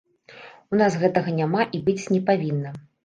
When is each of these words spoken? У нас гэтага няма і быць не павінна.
У 0.75 0.79
нас 0.79 0.97
гэтага 1.03 1.33
няма 1.41 1.61
і 1.79 1.83
быць 1.91 1.99
не 2.15 2.23
павінна. 2.31 2.73